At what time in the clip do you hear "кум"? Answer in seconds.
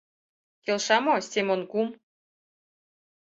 1.71-1.87